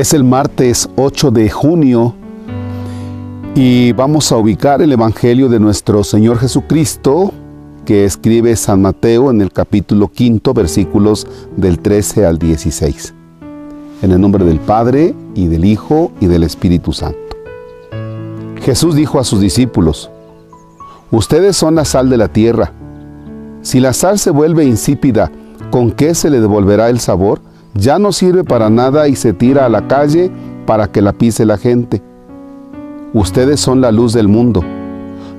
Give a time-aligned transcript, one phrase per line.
[0.00, 2.14] Es el martes 8 de junio
[3.54, 7.34] y vamos a ubicar el Evangelio de nuestro Señor Jesucristo
[7.84, 13.12] que escribe San Mateo en el capítulo quinto, versículos del 13 al 16.
[14.00, 17.36] En el nombre del Padre y del Hijo y del Espíritu Santo.
[18.62, 20.10] Jesús dijo a sus discípulos,
[21.10, 22.72] Ustedes son la sal de la tierra.
[23.60, 25.30] Si la sal se vuelve insípida,
[25.70, 27.49] ¿con qué se le devolverá el sabor?
[27.74, 30.30] Ya no sirve para nada y se tira a la calle
[30.66, 32.02] para que la pise la gente.
[33.12, 34.62] Ustedes son la luz del mundo.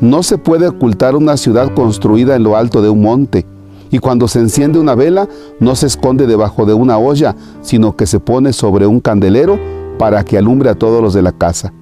[0.00, 3.44] No se puede ocultar una ciudad construida en lo alto de un monte,
[3.90, 5.28] y cuando se enciende una vela
[5.60, 9.58] no se esconde debajo de una olla, sino que se pone sobre un candelero
[9.98, 11.72] para que alumbre a todos los de la casa.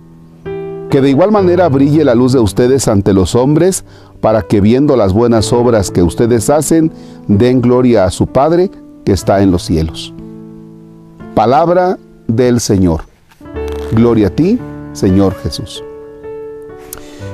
[0.89, 3.85] Que de igual manera brille la luz de ustedes ante los hombres,
[4.21, 6.91] para que viendo las buenas obras que ustedes hacen,
[7.29, 8.71] den gloria a su Padre
[9.05, 10.16] que está en los cielos.
[11.37, 11.99] Palabra
[12.29, 13.03] del Señor.
[13.93, 14.59] Gloria a ti,
[14.95, 15.85] Señor Jesús.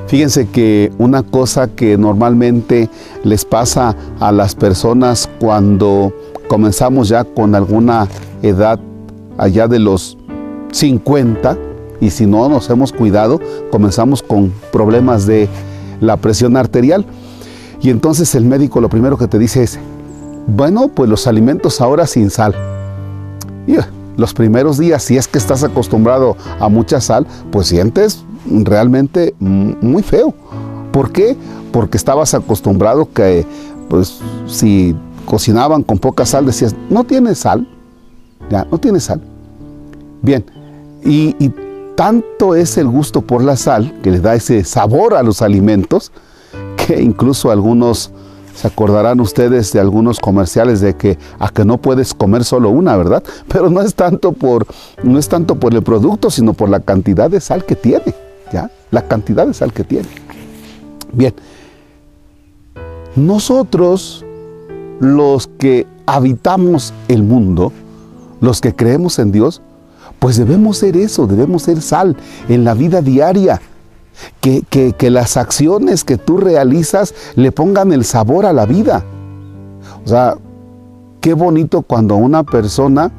[0.07, 2.89] Fíjense que una cosa que normalmente
[3.23, 6.11] les pasa a las personas cuando
[6.49, 8.09] comenzamos ya con alguna
[8.41, 8.77] edad
[9.37, 10.17] allá de los
[10.73, 11.57] 50
[12.01, 13.39] y si no nos hemos cuidado,
[13.71, 15.47] comenzamos con problemas de
[16.01, 17.05] la presión arterial.
[17.81, 19.79] Y entonces el médico lo primero que te dice es,
[20.45, 22.53] bueno, pues los alimentos ahora sin sal.
[24.15, 30.03] Los primeros días, si es que estás acostumbrado a mucha sal, pues sientes realmente muy
[30.03, 30.33] feo.
[30.91, 31.35] ¿Por qué?
[31.71, 33.45] Porque estabas acostumbrado que,
[33.89, 37.67] pues, si cocinaban con poca sal, decías, no tiene sal,
[38.49, 39.19] ya, no tiene sal.
[40.21, 40.45] Bien,
[41.03, 41.51] y, y
[41.95, 46.11] tanto es el gusto por la sal, que le da ese sabor a los alimentos,
[46.77, 48.11] que incluso algunos
[48.55, 52.95] se acordarán ustedes de algunos comerciales de que a que no puedes comer solo una,
[52.95, 53.23] ¿verdad?
[53.47, 54.67] Pero no es tanto por
[55.03, 58.13] no es tanto por el producto, sino por la cantidad de sal que tiene,
[58.51, 58.69] ¿ya?
[58.91, 60.07] La cantidad de sal que tiene.
[61.11, 61.33] Bien.
[63.15, 64.25] Nosotros
[64.99, 67.71] los que habitamos el mundo,
[68.41, 69.61] los que creemos en Dios,
[70.19, 72.15] pues debemos ser eso, debemos ser sal
[72.47, 73.61] en la vida diaria
[74.41, 79.03] que, las acciones que tú realizas le pongan el sabor a la vida.
[80.05, 80.35] O sea,
[81.21, 83.11] qué bonito cuando una persona,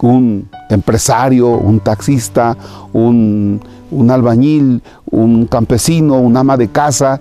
[0.00, 2.56] un empresario, un taxista,
[2.92, 3.60] un,
[3.90, 7.18] un, albañil, un campesino, un ama de casa,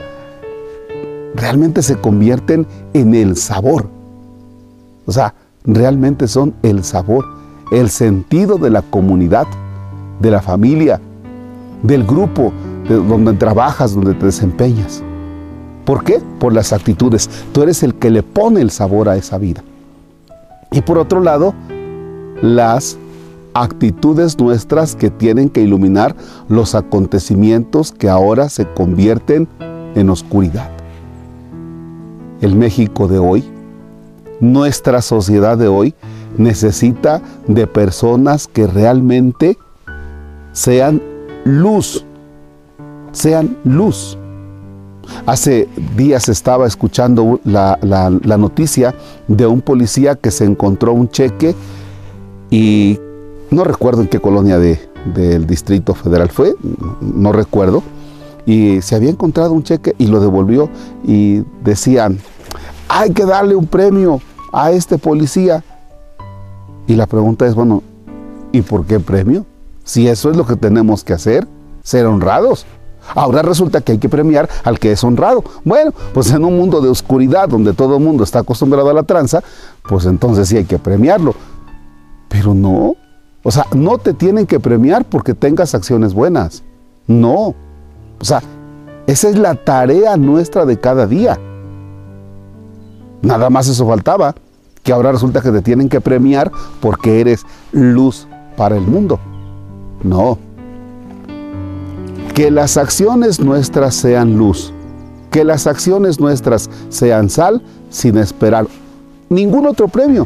[1.36, 3.90] realmente se convierten en el sabor.
[5.06, 5.34] O sea,
[5.64, 7.26] realmente son el sabor,
[7.72, 9.48] el sentido de la comunidad,
[10.20, 11.00] de la familia,
[11.84, 12.52] del grupo
[12.88, 15.04] de donde trabajas, donde te desempeñas.
[15.86, 16.22] ¿Por qué?
[16.40, 17.30] Por las actitudes.
[17.54, 19.64] Tú eres el que le pone el sabor a esa vida.
[20.72, 21.54] Y por otro lado,
[22.42, 22.98] las
[23.54, 26.16] actitudes nuestras que tienen que iluminar
[26.50, 29.48] los acontecimientos que ahora se convierten
[29.96, 30.70] en oscuridad.
[32.42, 33.44] El México de hoy,
[34.40, 35.96] nuestra sociedad de hoy,
[36.38, 39.58] necesita de personas que realmente
[40.52, 41.02] sean
[41.48, 42.06] luz,
[43.14, 44.18] sean luz.
[45.26, 47.78] Hace días estaba escuchando la,
[48.38, 48.94] noticia
[49.28, 51.56] de un policía que se encontró un cheque
[52.50, 53.00] y
[53.50, 56.54] no recuerdo en qué colonia del Distrito Federal fue,
[57.00, 57.82] no recuerdo,
[58.46, 60.70] y se había encontrado un cheque y lo devolvió
[61.06, 62.20] y decían,
[62.90, 64.20] hay que darle un premio
[64.52, 65.64] a este policía.
[66.88, 67.84] Y la pregunta es, bueno,
[68.52, 69.46] ¿y por qué premio?
[69.88, 71.48] Si eso es lo que tenemos que hacer,
[71.82, 72.66] ser honrados.
[73.16, 75.46] Ahora resulta que hay que premiar al que es honrado.
[75.64, 79.04] Bueno, pues en un mundo de oscuridad donde todo el mundo está acostumbrado a la
[79.04, 79.42] tranza,
[79.88, 81.36] pues entonces sí hay que premiarlo.
[82.28, 82.98] Pero no.
[83.44, 86.64] O sea, no te tienen que premiar porque tengas acciones buenas.
[87.08, 87.56] No.
[88.20, 88.44] O sea,
[89.08, 91.40] esa es la tarea nuestra de cada día.
[93.22, 94.36] Nada más eso faltaba,
[94.84, 96.52] que ahora resulta que te tienen que premiar
[96.82, 98.28] porque eres luz
[98.58, 99.18] para el mundo.
[100.08, 100.38] No.
[102.34, 104.74] Que las acciones nuestras sean luz,
[105.32, 108.68] que las acciones nuestras sean sal sin esperar
[109.30, 110.26] ningún otro premio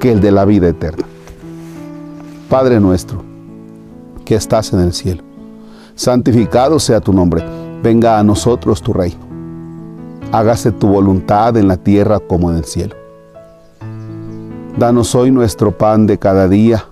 [0.00, 1.06] que el de la vida eterna.
[2.50, 3.22] Padre nuestro,
[4.26, 5.22] que estás en el cielo,
[5.94, 7.42] santificado sea tu nombre,
[7.82, 9.20] venga a nosotros tu reino,
[10.30, 12.96] hágase tu voluntad en la tierra como en el cielo.
[14.76, 16.91] Danos hoy nuestro pan de cada día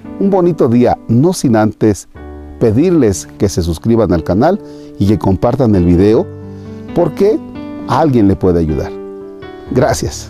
[0.21, 2.07] un bonito día, no sin antes
[2.59, 4.61] pedirles que se suscriban al canal
[4.99, 6.27] y que compartan el video
[6.93, 7.39] porque
[7.87, 8.91] alguien le puede ayudar.
[9.71, 10.29] Gracias.